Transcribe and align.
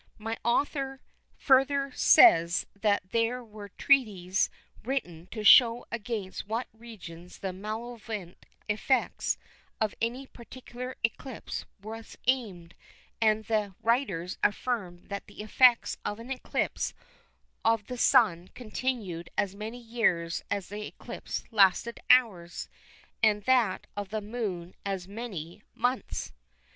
My 0.17 0.35
author 0.43 0.99
further 1.37 1.91
says 1.93 2.65
that 2.75 3.11
there 3.11 3.43
were 3.43 3.69
treatises 3.69 4.49
written 4.83 5.27
to 5.27 5.43
show 5.43 5.85
against 5.91 6.47
what 6.47 6.65
regions 6.73 7.37
the 7.37 7.53
malevolent 7.53 8.43
effects 8.67 9.37
of 9.79 9.93
any 10.01 10.25
particular 10.25 10.95
eclipse 11.03 11.65
was 11.83 12.17
aimed, 12.25 12.73
and 13.21 13.45
the 13.45 13.75
writers 13.83 14.39
affirmed 14.41 15.09
that 15.09 15.27
the 15.27 15.41
effects 15.43 15.97
of 16.03 16.17
an 16.17 16.31
eclipse 16.31 16.95
of 17.63 17.85
the 17.85 17.95
Sun 17.99 18.47
continued 18.55 19.29
as 19.37 19.53
many 19.55 19.77
years 19.77 20.43
as 20.49 20.69
the 20.69 20.81
eclipse 20.87 21.43
lasted 21.51 21.99
hours, 22.09 22.69
and 23.21 23.43
that 23.43 23.85
of 23.95 24.09
the 24.09 24.21
Moon 24.21 24.73
as 24.83 25.07
many 25.07 25.61
months." 25.75 26.31